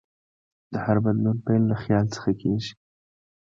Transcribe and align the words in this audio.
د 0.73 0.73
هر 0.85 0.97
بدلون 1.05 1.37
پیل 1.45 1.63
له 1.71 1.75
خیال 1.83 2.05
څخه 2.15 2.31
کېږي. 2.41 2.71